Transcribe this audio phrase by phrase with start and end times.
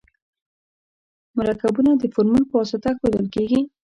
[1.37, 3.61] مرکبونه د فورمول په واسطه ښودل کیږي.